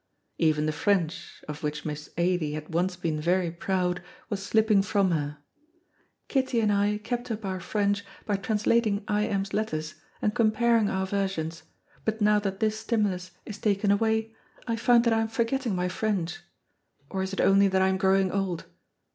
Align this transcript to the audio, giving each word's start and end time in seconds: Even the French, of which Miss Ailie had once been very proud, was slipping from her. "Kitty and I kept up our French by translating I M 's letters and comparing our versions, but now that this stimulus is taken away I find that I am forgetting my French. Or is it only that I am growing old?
Even 0.39 0.65
the 0.65 0.71
French, 0.71 1.43
of 1.47 1.61
which 1.61 1.85
Miss 1.85 2.09
Ailie 2.17 2.53
had 2.53 2.73
once 2.73 2.95
been 2.95 3.21
very 3.21 3.51
proud, 3.51 4.01
was 4.31 4.41
slipping 4.41 4.81
from 4.81 5.11
her. 5.11 5.37
"Kitty 6.27 6.59
and 6.59 6.73
I 6.73 6.97
kept 7.03 7.29
up 7.29 7.45
our 7.45 7.59
French 7.59 8.03
by 8.25 8.37
translating 8.37 9.03
I 9.07 9.27
M 9.27 9.45
's 9.45 9.53
letters 9.53 9.93
and 10.19 10.33
comparing 10.33 10.89
our 10.89 11.05
versions, 11.05 11.61
but 12.03 12.19
now 12.19 12.39
that 12.39 12.59
this 12.59 12.79
stimulus 12.79 13.29
is 13.45 13.59
taken 13.59 13.91
away 13.91 14.33
I 14.67 14.75
find 14.75 15.03
that 15.03 15.13
I 15.13 15.21
am 15.21 15.27
forgetting 15.27 15.75
my 15.75 15.87
French. 15.87 16.39
Or 17.11 17.21
is 17.21 17.31
it 17.31 17.39
only 17.39 17.67
that 17.67 17.83
I 17.83 17.89
am 17.89 17.97
growing 17.97 18.31
old? 18.31 18.65